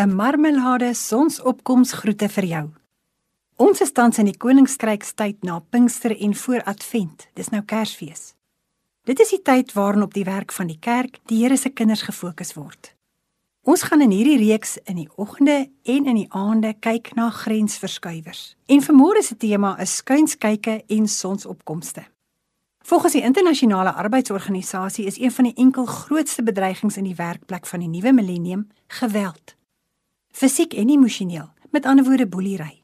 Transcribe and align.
'n 0.00 0.14
marmelade 0.14 0.94
sonsopkoms 0.94 1.92
groete 1.92 2.28
vir 2.28 2.44
jou. 2.44 2.68
Ons 3.56 3.80
is 3.80 3.92
tans 3.92 4.18
in 4.18 4.30
die 4.30 4.36
koningskrykstyd 4.36 5.42
na 5.44 5.58
Pinkster 5.58 6.14
en 6.16 6.34
voor 6.34 6.62
Advent. 6.64 7.26
Dis 7.34 7.50
nou 7.52 7.60
Kersfees. 7.62 8.32
Dit 9.04 9.20
is 9.20 9.28
die 9.28 9.42
tyd 9.42 9.72
waarin 9.72 10.02
op 10.02 10.14
die 10.14 10.24
werk 10.24 10.52
van 10.52 10.66
die 10.66 10.78
kerk 10.80 11.18
die 11.26 11.42
Here 11.42 11.56
se 11.56 11.68
kinders 11.68 12.02
gefokus 12.02 12.54
word. 12.54 12.94
Ons 13.60 13.82
gaan 13.82 14.00
in 14.00 14.10
hierdie 14.10 14.38
reeks 14.38 14.78
in 14.84 14.96
die 14.96 15.08
oggende 15.16 15.68
en 15.82 16.06
in 16.06 16.16
die 16.22 16.30
aande 16.32 16.72
kyk 16.80 17.12
na 17.14 17.28
grensverskuiwers. 17.30 18.56
En 18.66 18.80
vanmôre 18.82 19.20
se 19.22 19.36
tema 19.36 19.76
is 19.80 19.96
skuinskyke 19.96 20.82
en 20.86 21.08
sonsopkomste. 21.08 22.06
Volgens 22.84 23.12
die 23.12 23.22
internasionale 23.22 23.92
arbeidsorganisasie 23.92 25.04
is 25.04 25.20
een 25.20 25.32
van 25.32 25.44
die 25.44 25.56
enkel 25.56 25.84
grootste 25.84 26.42
bedreigings 26.42 26.96
in 26.96 27.04
die 27.04 27.14
werkplek 27.14 27.66
van 27.66 27.80
die 27.80 27.88
nuwe 27.88 28.12
millennium 28.12 28.68
geweld. 28.86 29.59
Fisiek 30.40 30.72
en 30.72 30.88
emosioneel, 30.88 31.50
met 31.70 31.84
ander 31.84 32.04
woorde 32.04 32.26
boelery. 32.26 32.82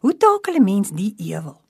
Hoe 0.00 0.16
takel 0.16 0.54
'n 0.54 0.64
mens 0.64 0.90
die 0.90 1.14
ewel? 1.16 1.60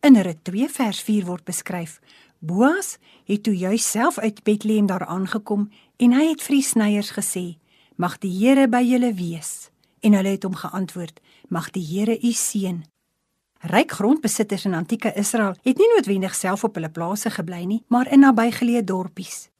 In 0.00 0.16
Rut 0.16 0.44
2 0.44 0.68
vers 0.68 1.00
4 1.00 1.24
word 1.24 1.44
beskryf: 1.44 2.00
Boas 2.38 2.98
het 3.24 3.42
toe 3.42 3.56
juis 3.56 3.90
self 3.90 4.18
uit 4.18 4.42
Bethlehem 4.42 4.86
daar 4.86 5.06
aangekom 5.06 5.70
en 5.96 6.12
hy 6.12 6.28
het 6.28 6.42
vir 6.42 6.54
die 6.54 6.62
sneiers 6.62 7.10
gesê: 7.10 7.58
"Mag 7.96 8.18
die 8.18 8.46
Here 8.46 8.68
by 8.68 8.82
julle 8.82 9.14
wees." 9.14 9.70
En 10.00 10.12
hulle 10.12 10.28
het 10.28 10.42
hom 10.42 10.54
geantwoord: 10.54 11.20
"Mag 11.48 11.70
die 11.70 11.86
Here 11.86 12.18
u 12.22 12.32
seën." 12.32 12.84
Ryk 13.60 13.90
grondbesitters 13.90 14.64
in 14.64 14.74
antieke 14.74 15.12
Israel 15.14 15.54
het 15.62 15.78
nie 15.78 15.94
noodwendig 15.94 16.34
self 16.34 16.64
op 16.64 16.74
hulle 16.74 16.90
plase 16.90 17.30
gebly 17.30 17.64
nie, 17.64 17.84
maar 17.88 18.12
in 18.12 18.20
nabygeleë 18.20 18.84
dorpies. 18.84 19.51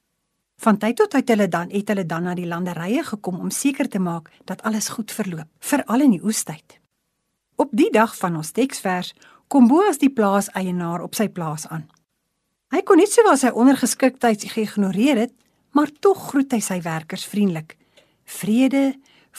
Van 0.63 0.77
tyd 0.79 0.95
tot 1.01 1.11
tyd 1.11 1.31
hulle 1.33 1.49
dan 1.51 1.73
het 1.75 1.89
hulle 1.91 2.05
dan 2.07 2.29
na 2.29 2.37
die 2.39 2.47
landerye 2.47 3.03
gekom 3.03 3.41
om 3.43 3.51
seker 3.51 3.89
te 3.91 3.99
maak 3.99 4.29
dat 4.47 4.61
alles 4.63 4.93
goed 4.95 5.11
verloop, 5.11 5.49
veral 5.59 6.05
in 6.05 6.13
die 6.15 6.23
oestyd. 6.23 6.79
Op 7.59 7.73
die 7.75 7.91
dag 7.91 8.15
van 8.17 8.37
ons 8.39 8.53
teksvers 8.55 9.11
kom 9.51 9.67
Boas 9.67 9.99
die 9.99 10.11
plaaseienaar 10.11 11.03
op 11.03 11.19
sy 11.19 11.27
plaas 11.29 11.67
aan. 11.67 11.89
Hy 12.71 12.81
kon 12.87 13.03
net 13.03 13.11
sowel 13.11 13.37
sy 13.37 13.51
ondergeskiktheid 13.51 14.45
geïgnoreer 14.55 15.19
het, 15.25 15.33
maar 15.75 15.91
tog 15.99 16.29
groet 16.31 16.55
hy 16.55 16.61
sy 16.63 16.79
werkers 16.85 17.27
vriendelik. 17.27 17.75
Vrede, 18.39 18.93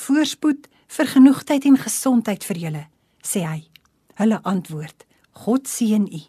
voorspoed, 0.05 0.67
vergenoegdheid 0.91 1.63
en 1.69 1.79
gesondheid 1.79 2.43
vir 2.43 2.59
julle, 2.65 2.83
sê 3.23 3.45
hy. 3.47 3.61
Hulle 4.19 4.41
antwoord: 4.43 5.07
God 5.45 5.71
seën 5.71 6.03
u. 6.03 6.21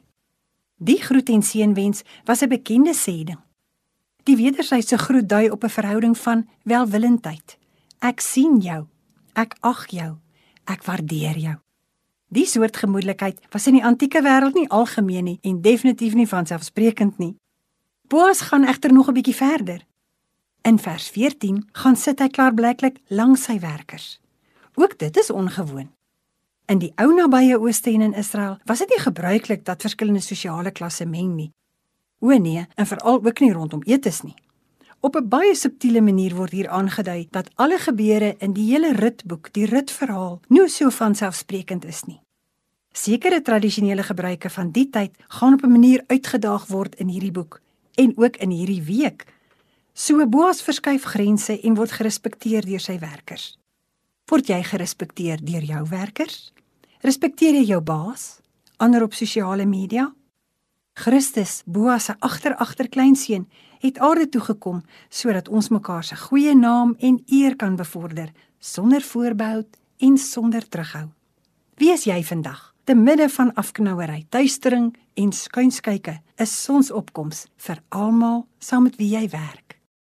Die 0.78 1.00
groet 1.02 1.34
en 1.34 1.42
seënwens 1.42 2.06
was 2.24 2.42
'n 2.42 2.48
bekende 2.48 2.94
sêding. 2.94 3.42
Die 4.25 4.36
wederwysige 4.36 4.98
groet 4.98 5.28
dui 5.28 5.50
op 5.50 5.64
'n 5.64 5.69
verhouding 5.69 6.19
van 6.19 6.48
welwillendheid. 6.62 7.58
Ek 7.98 8.20
sien 8.20 8.61
jou. 8.61 8.86
Ek 9.33 9.56
ag 9.61 9.86
jou. 9.91 10.16
Ek 10.64 10.84
waardeer 10.84 11.39
jou. 11.39 11.56
Die 12.28 12.47
soort 12.47 12.77
gemoedelikheid 12.77 13.41
was 13.50 13.66
in 13.66 13.72
die 13.72 13.84
antieke 13.84 14.22
wêreld 14.22 14.55
nie 14.55 14.69
algemeen 14.69 15.25
nie 15.25 15.39
en 15.42 15.61
definitief 15.61 16.14
nie 16.14 16.28
vanselfsprekend 16.28 17.19
nie. 17.19 17.36
Boas 18.08 18.41
gaan 18.41 18.64
egter 18.64 18.92
nog 18.92 19.08
'n 19.08 19.12
bietjie 19.12 19.34
verder. 19.34 19.86
In 20.62 20.78
vers 20.78 21.09
14 21.09 21.69
gaan 21.72 21.97
sit 21.97 22.19
hy 22.19 22.28
klaarblyklik 22.28 22.98
langs 23.09 23.42
sy 23.42 23.59
werkers. 23.61 24.20
Ook 24.75 24.98
dit 24.98 25.16
is 25.16 25.31
ongewoon. 25.31 25.91
In 26.66 26.78
die 26.78 26.92
ou 26.97 27.14
nabye 27.14 27.61
ooste 27.61 27.91
en 27.91 28.00
in 28.00 28.14
Israel 28.14 28.59
was 28.64 28.78
dit 28.78 28.88
nie 28.88 29.00
gebruiklik 29.00 29.64
dat 29.64 29.81
verskillende 29.81 30.20
sosiale 30.20 30.70
klasse 30.70 31.06
meng 31.06 31.34
nie. 31.34 31.53
O 32.25 32.39
nee, 32.39 32.67
en 32.75 32.86
veral 32.86 33.25
ook 33.25 33.41
nie 33.41 33.53
rondom 33.53 33.83
etes 33.84 34.22
nie. 34.22 34.34
Op 35.00 35.17
'n 35.17 35.28
baie 35.28 35.55
subtiele 35.55 36.00
manier 36.00 36.34
word 36.34 36.50
hier 36.50 36.69
aangedui 36.69 37.27
dat 37.31 37.50
alle 37.55 37.78
gebeure 37.78 38.34
in 38.39 38.53
die 38.53 38.72
hele 38.72 38.92
ritboek, 38.92 39.53
die 39.53 39.66
ritverhaal, 39.66 40.41
nie 40.48 40.69
so 40.69 40.91
vanselfsprekend 40.91 41.84
is 41.84 42.05
nie. 42.05 42.20
Sekere 42.92 43.42
tradisionele 43.42 44.03
gebruike 44.03 44.50
van 44.50 44.70
die 44.70 44.91
tyd 44.91 45.12
gaan 45.28 45.53
op 45.53 45.62
'n 45.62 45.70
manier 45.70 46.05
uitgedaag 46.06 46.66
word 46.66 46.94
in 46.94 47.09
hierdie 47.09 47.32
boek 47.32 47.60
en 47.94 48.12
ook 48.16 48.37
in 48.37 48.50
hierdie 48.50 48.82
week. 48.82 49.27
So 49.93 50.27
Boas 50.27 50.62
verskuif 50.62 51.03
grense 51.03 51.60
en 51.60 51.75
word 51.75 51.91
gerespekteer 51.91 52.65
deur 52.65 52.81
sy 52.81 52.98
werkers. 52.98 53.59
Word 54.27 54.47
jy 54.47 54.62
gerespekteer 54.62 55.44
deur 55.44 55.62
jou 55.62 55.88
werkers? 55.88 56.53
Respekteer 57.00 57.53
jy 57.54 57.65
jou 57.65 57.81
baas? 57.81 58.41
Ander 58.77 59.03
op 59.03 59.15
sosiale 59.15 59.66
media? 59.66 60.15
Christus, 60.94 61.62
Boas 61.66 62.05
se 62.05 62.15
agter-agterkleinseun, 62.19 63.49
het 63.82 63.99
aarde 63.99 64.28
toe 64.28 64.41
gekom 64.41 64.82
sodat 65.10 65.49
ons 65.49 65.69
mekaar 65.75 66.05
se 66.06 66.16
goeie 66.16 66.55
naam 66.55 66.94
en 66.99 67.19
eer 67.27 67.56
kan 67.56 67.77
bevorder 67.77 68.31
sonder 68.59 69.03
voorbehou 69.03 69.65
en 69.99 70.19
sonder 70.19 70.69
terughou. 70.69 71.09
Wie 71.77 71.91
is 71.93 72.06
jy 72.06 72.22
vandag? 72.25 72.71
Te 72.84 72.94
midde 72.94 73.28
van 73.28 73.50
afknouery, 73.59 74.27
duistering 74.31 74.93
en 75.15 75.33
skuinskyke 75.33 76.19
is 76.38 76.54
sonsopkoms 76.62 77.47
vir 77.66 77.83
almal 77.88 78.44
saam 78.59 78.87
met 78.87 78.99
wie 79.00 79.10
jy 79.16 79.27
werk. 79.33 79.63